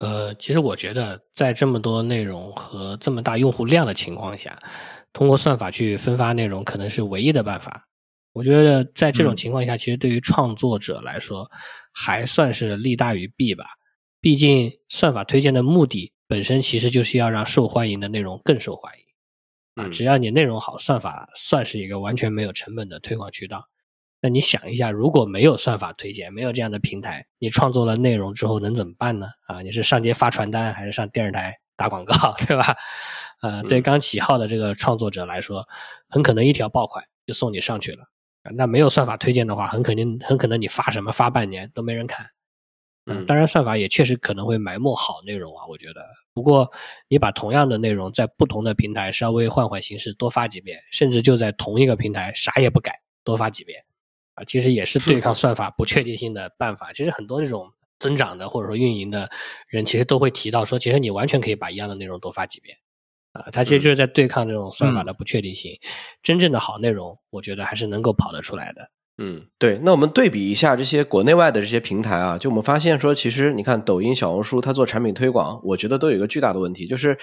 [0.00, 4.58] 呃，其实我觉得在这么多内容和这么大用户量的情况下，
[5.12, 7.86] 通过算法去分发内容，可能是唯一的办法。
[8.32, 11.50] 我觉得在这种情况下，其实对于创作者来说，
[11.92, 13.64] 还算是利大于弊吧。
[14.22, 19.84] 毕竟算法推荐的目的本身其实就是要让受欢迎的内容更受欢迎。
[19.84, 23.68] 啊，只要你内容好，算法算是一个完全没有成本的推广渠道。
[24.20, 29.28] 那你想一下，如果没有算法推荐，没有这样的平台，你创作了内容之后能怎么办呢？
[29.46, 32.76] 啊，你是上街发传单，还是上电视台打广告，对吧？
[33.42, 35.66] 呃，对刚起号的这个创作者来说，
[36.08, 38.04] 很可能一条爆款就送你上去了。
[38.54, 42.26] 那没有算法推荐的话，很肯定很可能你发什么发半年都没人看。
[43.06, 46.06] 嗯，当然算法也确实可能会埋没好内容啊，我觉得。
[46.32, 46.70] 不过
[47.08, 53.82] 你把同样的内容在不同的平台稍微换换形式多发几遍，甚至就在同一个平台啥也不改多发几遍，
[54.40, 56.92] 啊，其实也是对抗算法不确定性的办法。
[56.94, 59.28] 其实很多这种增长的或者说运营的
[59.68, 62.76] 人，其实都会提到说，其实你完全可以把一样的内容多发几遍。
[63.32, 65.78] 啊，它其实就是在对抗这种算法的不确定性。
[66.22, 68.90] 真正的好内容，我觉得还是能够跑得出来的。
[69.18, 69.78] 嗯，对。
[69.82, 77.16] 那我们对比一下这些国内外的这些平台啊，就我们发现说，其实你看抖音、小红书，它做产品推广，我觉得都有一个巨大的问题，就是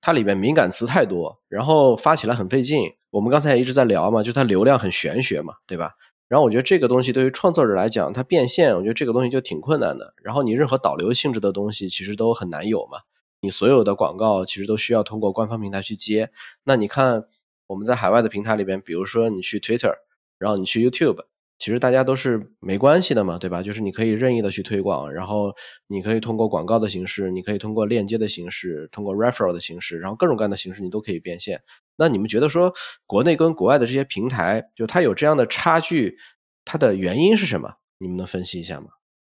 [0.00, 2.84] 它里面敏感词太多，然后发起来很费劲。
[3.10, 5.90] 我们刚才也一直在聊嘛，就它流量很玄学嘛，对吧？
[6.30, 10.14] 然后我觉得这个东西对于创作者来讲，它变现，我觉得这个东西就挺困难的。
[10.22, 13.00] 然后你任何导流性质的东西，其实都很难有嘛。
[13.40, 16.30] 你所有的广告其实都需要通过官方平台去接。
[16.62, 17.24] 那你看
[17.66, 19.92] 我们在海外的平台里边，比如说你去 Twitter，
[20.38, 21.24] 然后你去 YouTube，
[21.60, 23.62] 其实大家都是没关系的嘛，对吧？
[23.62, 25.54] 就是你可以任意的去推广，然后
[25.88, 31.60] 你可以通过广告的形式，你可以通过链接的形式，通过 referral 的形式，然后各种各样的形式你都可以变现。
[31.96, 32.72] 那你们觉得说
[33.06, 36.16] 国内跟国外的这些平台，就它有这样的差距，
[36.64, 37.74] 它的原因是什么？
[37.98, 38.86] 你们能分析一下吗？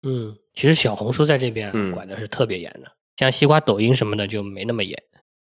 [0.03, 2.95] 嗯，其实小红书在这边管的是特别严的。
[3.17, 4.95] 像西瓜、抖音什么的就没那么严。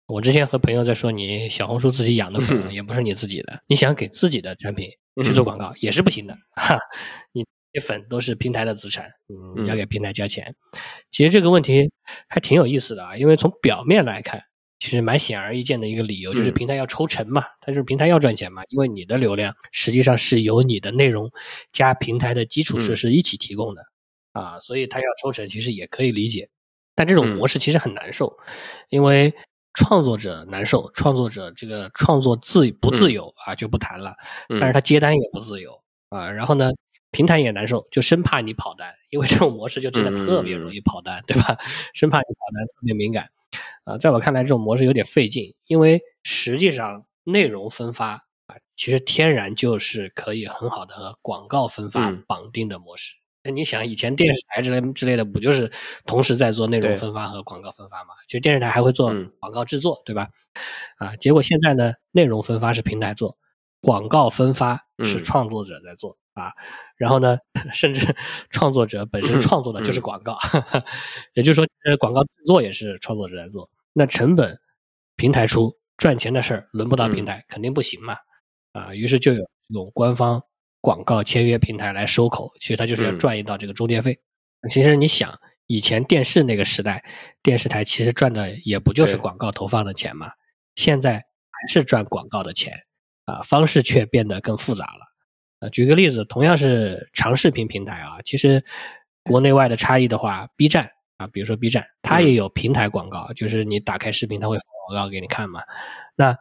[0.07, 4.89] 我之前和朋友在说，你小红书自己养的粉也不是你自己的，你想给自己的产品
[5.23, 6.37] 去做广告也是不行的。
[6.55, 6.77] 哈，
[7.33, 7.43] 你
[7.81, 10.55] 粉都是平台的资产，嗯，要给平台加钱。
[11.09, 11.91] 其实这个问题
[12.29, 14.43] 还挺有意思的啊，因为从表面来看，
[14.79, 21.31] 其实蛮显而易见的一个理由就是平台要抽成嘛，它就是平台要赚钱嘛，因为你的流量实际上是由你的内容
[21.71, 23.81] 加平台的基础设施一起提供的
[24.33, 26.47] 啊，所以它要抽成其实也可以理解。
[26.93, 28.37] 但这种模式其实很难受，
[28.87, 29.33] 因为
[29.75, 34.15] 创作者难受，创作者这个创作自不自由啊就不谈了，
[34.49, 36.71] 嗯但是他接单也不自由啊，然后呢，
[37.11, 41.57] 平台也难受，就生怕你跑单，因为这种模式就真的特别容易跑单，对吧？
[41.93, 43.29] 生怕你跑单特别敏感
[43.83, 48.11] 啊，在我看来，这种模式有点费劲，因为实际上内容分发
[48.47, 53.15] 啊，其实天然就是可以很好的和广告分发嗯绑定的模式。
[53.45, 55.71] 那你想，以前电视台之类之类的，不就是
[56.07, 58.15] 同时在做内容分发和广告分发嘛？
[58.25, 60.29] 其实电视台还会做嗯广告制作，对吧？
[60.97, 63.37] 啊，结果现在呢，内容分发是平台做，
[63.79, 66.53] 广告分发是嗯创作者在做、啊。
[66.97, 67.37] 然后呢，
[67.71, 68.15] 甚至
[68.49, 70.37] 创作者本身创作的就是嗯广告，
[71.35, 73.69] 也就是说，呃，广告制作也是创作者在做。
[73.93, 74.59] 那成本
[75.15, 78.17] 平台出，赚钱的事儿轮不到平嗯台，肯定不行嘛。
[78.71, 80.41] 啊，于是就有这种官方
[80.85, 84.19] 广告签约平台来收口，其实它就是要嗯赚一道这个中介费。
[84.69, 87.03] 其实你想，以前电视那个时代，
[87.41, 90.29] 电视台其实赚的也不就是广告投放的钱嘛，
[90.75, 92.71] 现在还是赚广告的钱
[93.25, 95.65] 啊，方式却变得更复杂了。
[95.65, 98.63] 啊，举个例子，同样是长视频平台啊，其实
[99.23, 105.63] 国内外的差异的话，B 站啊，比如说 B 站，它也嗯有平台广告，就是你打开视频，它会放广告给你看嘛。
[106.15, 106.37] 那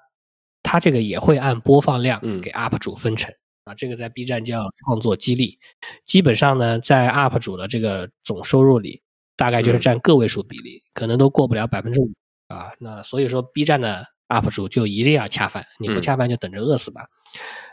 [0.62, 3.34] 它这个也会按播放量嗯给 UP 主分成。
[3.64, 5.58] 啊，这个在 B 站叫创作激励，
[6.04, 9.02] 基本上呢，在 UP 主的这个总收入里，
[9.36, 12.12] 大概就是嗯占个位数比例，可能都过不了百分之五
[12.48, 12.72] 啊。
[12.78, 17.06] 那所以说，B 站的 UP 主就一定要恰饭，你不嗯恰饭就等着饿死吧。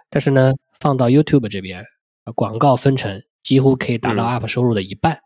[0.09, 1.83] 但是呢，放到 YouTube 这边，
[2.23, 5.19] 啊广告分成几乎可以达到嗯 UP 收入的一半，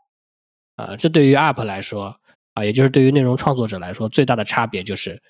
[0.78, 2.20] 啊，这对于 UP 来说，
[2.54, 5.22] 啊，也就是对于内容创作者来说，最大的差别就是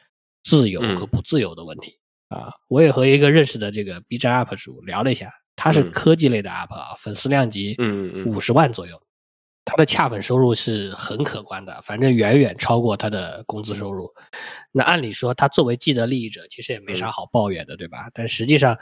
[0.43, 1.98] 自由和嗯不自由的问题。
[2.39, 7.76] 啊，我也和一个认识的这个 B 站 UP 主聊了一下，他是嗯科技类的 UP 啊，粉丝量级
[8.26, 9.02] 五十万左右，
[9.63, 14.10] 他的恰粉收入是很可观的，反正远远超过他的工资收入。
[14.71, 18.10] 那按理说，他作为既得利益者，其实也没啥嗯好抱怨的，对吧？
[18.13, 18.78] 但实际上，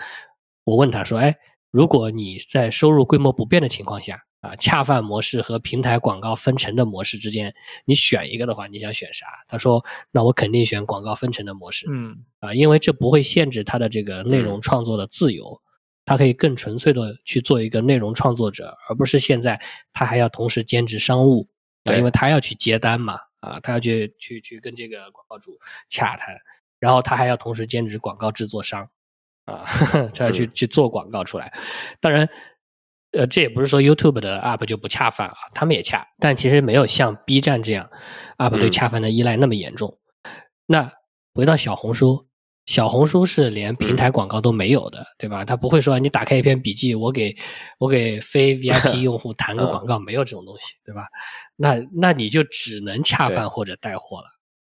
[0.64, 1.36] 我问他说：“哎，
[1.72, 15.62] 如果你在收入规模不变的情况下，啊，恰饭模式和平台广告分成的模式之间，你选一个的话，你想选啥？”他说：“那我肯定选广告分成的模式。”嗯啊，因为这不会限制他的这个内容嗯创作的自由，
[16.04, 19.62] 他可以更纯粹的去做一个内容创作者，而不是现在
[19.94, 21.48] 他还要同时兼职商务
[21.86, 26.36] 啊，因为他要去接单嘛，啊，他要去去去跟这个广告主洽谈，
[26.80, 28.90] 然后他还要同时兼职广告制作商
[29.46, 29.64] 啊，
[30.14, 31.54] 他要去嗯去做广告出来。
[32.02, 32.30] 当然，
[33.14, 37.90] 呃，这也不是说 YouTube 的 UP 就不恰饭啊，他们也恰，但其实没有像 B 站这样
[38.38, 39.98] UP 对嗯恰饭的依赖那么严重。
[40.66, 40.92] 那
[41.34, 42.28] 回到小红书，
[42.66, 45.46] 小红书是连平台广告都没有的，对吧？
[45.46, 47.36] 它不会说你打开一篇笔记，我给
[47.78, 51.06] 我给非 VIP 用户弹个广告，没有这种东西，对吧？
[51.56, 54.26] 那那你就只能恰饭或者带货了。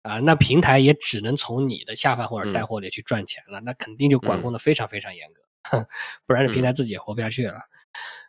[0.02, 5.86] 啊，那平台也只能从你的恰饭或者带货里去赚钱了，那肯定就管控的非常非常严格，
[6.24, 7.58] 不然这平台自己也活不下去了。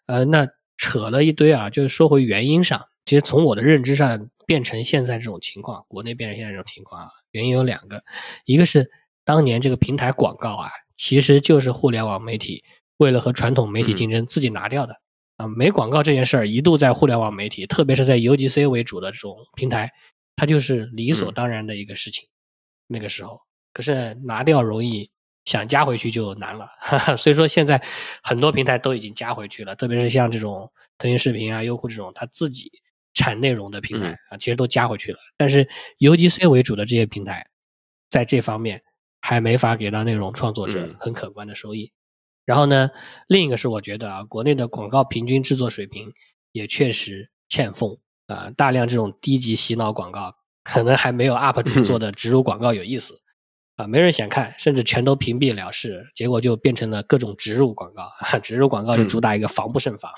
[0.05, 8.03] 呃，那扯了一堆啊，就是说回原因上，其实从我的认知上变成现在这种情况，国内变成现在这种情况啊，原因有两个，
[8.45, 8.89] 一个是
[9.23, 12.63] 当年这个平台广告啊，其实就是互联网媒体
[12.97, 14.95] 为了和传统媒体竞争自己拿掉的。
[15.37, 19.89] 啊，没广告这件事儿一度在互联网媒体，特别是在 UGC 为主的这种平台，
[20.35, 22.27] 它就是理所当然的一个事情。
[22.87, 23.39] 那个时候，
[23.71, 25.09] 可是拿掉容易，
[25.49, 26.69] 想加回去就难了。
[26.79, 27.83] 哈哈，所以说现在
[28.21, 32.71] 很多平台都已经加回去了，特别是像这种腾讯视频啊、优酷这种它自己
[33.15, 35.17] 产内容的平台啊，其实都加回去了。
[35.37, 37.47] 但是 UGC 为主的这些平台，
[38.11, 38.83] 在这方面
[39.21, 41.91] 还没法给到内容创作者嗯很可观的收益。
[42.45, 42.91] 然后呢，
[43.27, 46.13] 另一个是我觉得啊，国内的广告平均制作水平
[46.51, 53.19] 也确实欠奉啊、大量这种低级洗脑广告，可能还没有 UP 主做的植入广告有意思
[53.79, 60.11] 啊，没人想看，甚至全都屏蔽了事，结果就变成了各种植入广告，植入广告就主打一个防不胜防，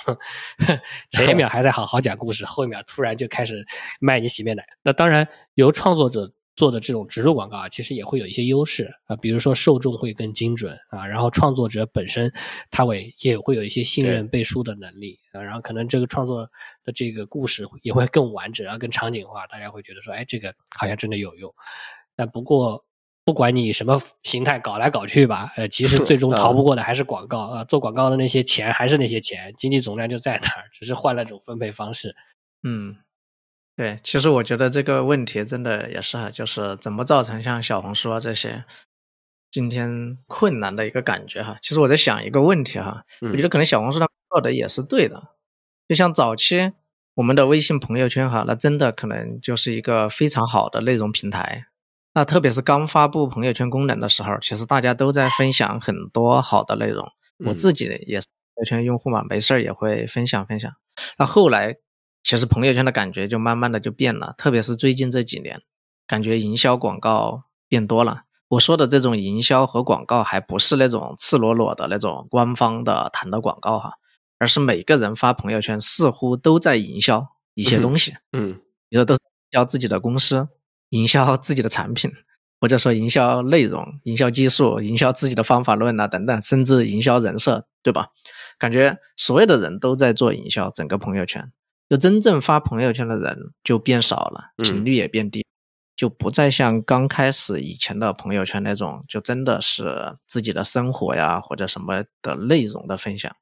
[1.12, 3.64] 前一秒还在好好讲故事，后一秒突然就开始
[4.00, 4.64] 卖你洗面奶。
[4.82, 12.34] 那当然，由创作者做的这种植入广告啊，其实也会有一些优势啊，比如说受众会更精准啊，然后创作者本身
[12.72, 16.50] 他会也会有一些信任背书的能力啊，然后可能这个创作
[16.84, 21.54] 的这个故事也会更完整啊，更场景化，大家会觉得说，哎，这个好像真的有用。
[22.16, 22.84] 但不过，
[23.24, 32.16] 不管你什么形态搞来搞去吧，呃，其实最 终逃不过的还是广告啊、做广告的那些钱还是那些钱，经济总量就在那儿，只是换了种分配方式。
[32.64, 32.98] 嗯，
[33.76, 38.64] 对，其实我觉得这个问题真的也是啊，就是怎么造成像小红书啊这些
[39.52, 41.58] 今天困难的一个感觉哈。
[41.62, 45.22] 其实我在想一个问题哈，我觉得可能小红书它做的也是对的，
[45.88, 46.72] 就像早期
[47.14, 51.68] 我们的微信朋友圈哈，那真的可能就是一个非常好的内容平台。
[52.14, 57.08] 那特别是刚发布朋友圈功能的时候，其实大家都在分享很多好的内容。
[57.46, 60.72] 我自己也是朋友圈用户嘛，没事儿也会分享分享。
[61.18, 61.76] 那后来，
[62.22, 65.62] 其实朋友圈的感觉就慢慢的就变了，特别是最近这几年，
[66.06, 68.24] 感觉营销广告变多了。
[68.50, 73.94] 我说的这种营销和广告，还不是那种赤裸裸的那种官方的谈的广告哈，
[74.38, 78.14] 而是每个人发朋友圈似乎都在营销一些东西。
[78.34, 78.60] 嗯，
[78.90, 79.20] 比如都营
[79.52, 80.50] 销自己的公司。
[80.92, 82.10] 营销自己的产品，
[82.62, 88.10] 或者说营销内容、营销技术、营销自己的方法论啊等等，甚至营销人设，对吧？
[88.60, 91.52] 感觉所有的人都在做营销，整个朋友圈，
[91.90, 95.44] 就真正发朋友圈的人就变少了，频率也变低，
[95.96, 103.36] 就不再像刚开始以前的朋友圈那种，就真的是自己的生活呀或者什么的内容的分享。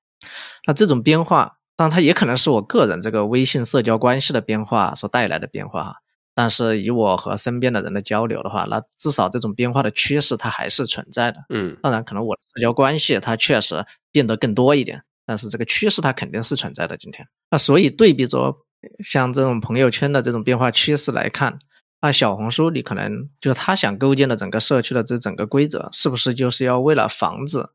[0.65, 5.95] 那这种变化，当然它也可能是我个人这个微信社交关系的变化所带来的变化哈。
[6.39, 11.43] 但是以我和身边的人的交流的话，那至少这种变化的趋势它还是存在的。
[11.49, 16.95] 嗯，当然可能我的社交关系它确实变得更多一点，但是这个趋势它肯定是存在的。
[16.95, 18.55] 今天，那所以对比着
[19.03, 21.59] 像这种朋友圈的这种变化趋势来看，
[21.99, 27.67] 那小红书你可能就是他想构建的整个社区的这整个规则，是不是就是要为了防止？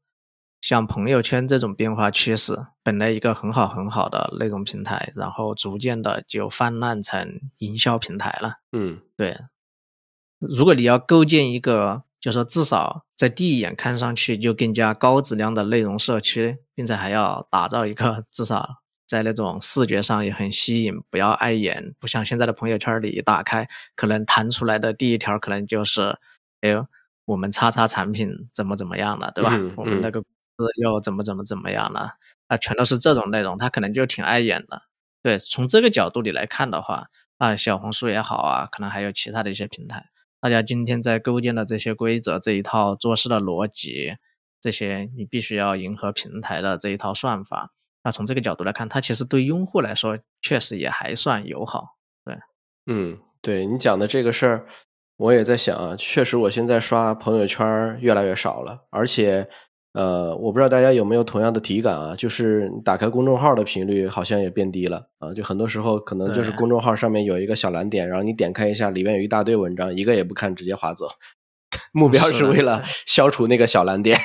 [0.65, 8.61] 像朋友圈这种变化趋势，本来一个很好很好的内容平台，然后逐渐的就泛滥成营销平台了。
[8.73, 9.37] 嗯，对。
[10.39, 18.67] 如果你要构建一个，就说至少在第一眼看上去就更加高质量的内容社区，并且还要打造一个至少
[19.07, 26.17] 在那种视觉上也很吸引，不要碍眼，不像现在的朋友圈里一打开，可能弹出来的第一条可能就是，
[26.63, 26.87] 哎呦，
[27.27, 29.61] 我们叉叉产品怎么怎么样了，对吧？
[29.77, 30.25] 我们那个。
[30.83, 32.15] 又怎么怎么怎么样了？
[32.47, 34.83] 啊，全都是这种内容，他可能就挺碍眼的。
[35.23, 44.17] 对，从这个角度里来看的话，啊，小红书也好啊，可能还有其他的一些平台，大家今天在构建的这些规则、这一套做事的逻辑，
[44.61, 47.73] 这些你必须要迎合平台的这一套算法。
[48.03, 51.97] 那从这个角度来看，它其实对用户来说确实也还算友好。
[52.25, 52.39] 对，
[52.87, 54.67] 嗯，对你讲的这个事儿，
[55.17, 59.49] 我也在想啊，确实我现在刷朋友圈越来越少了，而且。
[59.95, 71.07] 呃，我不知道大家有没有同样的体感啊，就是打开公众号的频率好像也变低了啊，就很多时候可能就是公众号上面有一个小蓝点，然后你点开一下，里面有一大堆文章，一个也不看，直接划走。
[71.93, 74.19] 目标是为了消除那个小蓝点，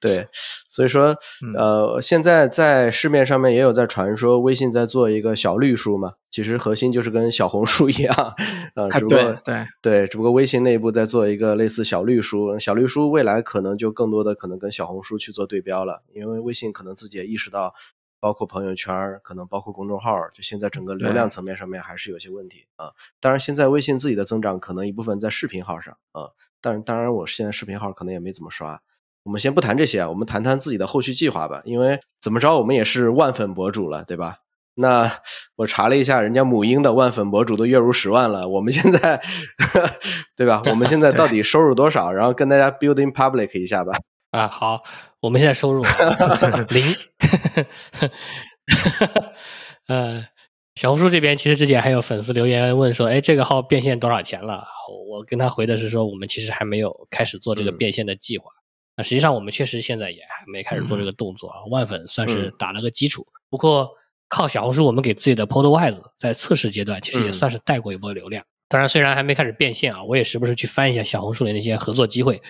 [0.00, 0.26] 对，
[0.66, 1.14] 所以说，
[1.56, 8.34] 呃，现在在市面上面也有在传说微信在做一个小绿书嘛，其实核心就是跟小红书一样，
[8.74, 17.74] 呃，只不过对对，只不过微信内部在做一个类似小绿书，小绿书未来可能就更多的可能跟小红书去做对标了，因为微信可能自己也意识到，
[18.18, 22.92] 包括朋友圈，可能包括公众号，就现在整个流量层面上面还是有些问题啊。
[23.20, 26.30] 当然，现在微信自己的增长可能一部分在视频号上啊。
[26.62, 28.80] 但当然，我现在视频号可能也没怎么刷。
[29.24, 31.60] 我们先不谈这些啊，我们谈谈自己的后续计划吧。
[31.64, 34.38] 因为怎么着，我们也是万粉博主了，对吧？
[34.74, 35.10] 那
[35.56, 38.48] 我查了一下，人家母婴的万粉博主都月入十万了。
[38.48, 39.20] 我们现在，
[40.36, 40.62] 对吧？
[40.66, 42.10] 我们现在到 底收入多少？
[42.12, 43.92] 然后跟大家 building public 一下吧。
[44.30, 44.82] 啊，好，
[45.20, 45.84] 我们现在收入
[46.68, 46.96] 零。
[49.86, 50.24] 呃。
[50.76, 54.64] 小红书这边其实之前还有粉丝留言问说：“哎，这个号变现多少钱了？”
[55.10, 58.44] 我跟他回的是说：“我们其实还没有开始做这个变现的计划。
[58.96, 61.60] 那实际上我们确实现在也还没开始做这个动作啊。
[61.70, 63.90] 万粉算是打了个基础，不过
[64.28, 68.44] 靠小红书，我们给自己的 Podwise 在测试阶段其实也算是带过一波流量。
[68.68, 72.40] 当然，虽然还没开始变现啊，我也时不时去翻一下小红书里那些合作机会。”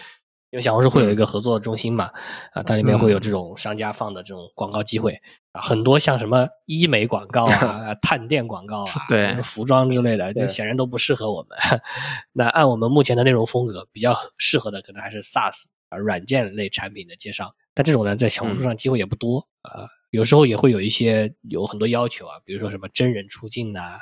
[0.53, 2.11] 因为小红书会有一个合作中心嘛，
[2.55, 5.17] 啊，它里面会有这种商家放的这种广告机会
[5.53, 11.57] 啊，很多像什么医美广告啊、 探店广告啊、 对服装之类的，这显然都不适合我们。
[12.35, 17.55] 那按我们目前的内容风格，比较适合的可能还是 SaaS 啊软件类产品的介绍。
[17.75, 23.99] 但这种呢，在小红书上机会也不多啊，有时候也会有一些有很多要求啊，比如说什么真人出镜呐，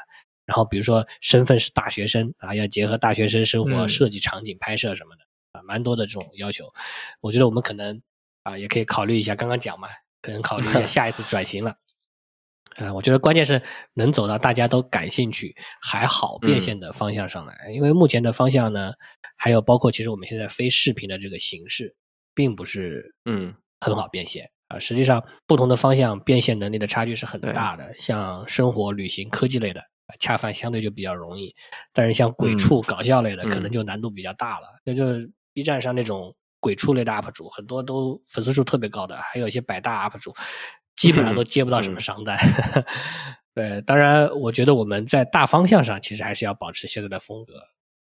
[0.47, 5.23] 然后比如说身份是大学生啊，要结合大学生生活设计场景拍摄什么的。
[5.53, 6.71] 啊，蛮多的这种要求，
[7.23, 8.03] 我觉得我们可能
[8.43, 9.35] 啊也可以考虑一下。
[9.35, 9.89] 刚刚讲嘛，
[10.21, 11.77] 可能考虑一下 下一次转型了。
[12.77, 13.63] 啊，我觉得关键是
[13.95, 17.71] 能走到大家都感兴趣还好变现的方向上来。
[17.73, 18.93] 因为目前的方向呢，
[19.37, 21.97] 还有包括其实我们现在非视频的这个形式，
[22.35, 24.79] 并不是嗯很好变现啊。
[24.79, 27.93] 实际上，不同的方向变现能力的差距是很大的。
[27.95, 29.83] 像生活、旅行、科技类的。
[30.19, 31.55] 恰饭相对就比较容易，
[31.93, 34.67] 但是像鬼畜搞笑类的，可能就难度比较大了。
[34.83, 35.05] 那就
[35.53, 40.35] B 站上那种鬼畜类的 UP 主，很多都粉丝数特别高的，还有一些百大 UP 主，
[40.99, 42.37] 基本上都接不到什么商单。
[43.55, 47.55] 对，当然，我觉得我们在大方向上其实还是要保持现在的风格。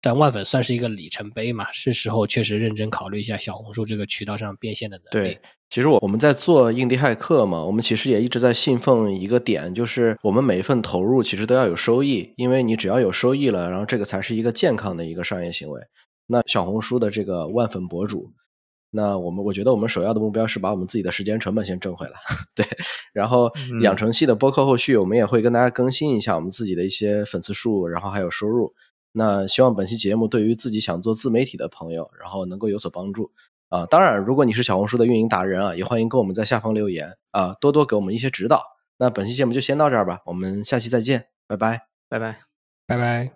[0.02, 5.28] 但万粉算是一个里程碑嘛，是时候确实认真考虑一下小红书这个渠道上变现的能力。
[5.34, 15.82] 对，其实我我们在做印第骇客嘛，我们其实也一直在信奉一个点，就是我们每一份投入其实都要有收益，因为你只要有收益了，然后这个才是一个健康的一个商业行为。
[16.28, 18.32] 那小红书的这个万粉博主，
[18.92, 22.14] 那我们我觉得我们首要的目标是把我们自己的时间成本先挣回来，
[22.56, 22.66] 对，
[23.14, 28.74] 然后养成系的播客后续我们也会跟大家更新一下我们自己的一些粉丝数，然后还有收入。
[29.12, 33.32] 那希望本期节目对于自己想做自媒体的朋友，然后能够有所帮助
[33.70, 33.86] 啊！
[33.88, 38.64] 当然，如果你是小红书的运营达人啊，也欢迎跟我们在下方留言啊，多多给我们一些指导。
[39.00, 42.40] 那本期节目就先到这儿吧，我们下期再见，拜拜，拜拜，
[42.86, 43.32] 拜拜。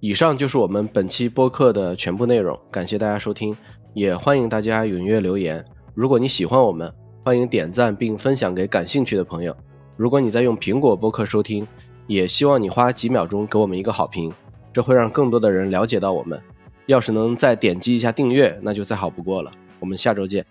[0.00, 3.56] 以上就是我们本期播客的全部内容，感谢大家收听，
[3.92, 5.64] 也欢迎大家踊跃留言。
[5.94, 6.92] 如果你喜欢我们，
[7.24, 9.56] 欢迎点赞并分享给感兴趣的朋友。
[9.96, 11.66] 如果你在用苹果播客收听，
[12.06, 14.32] 也希望你花几秒钟给我们一个好评。
[14.72, 16.40] 这会让更多的人了解到我们。
[16.86, 19.52] 要是能再点击一下订阅，那就再好不过了。
[19.78, 20.44] 我们下周见。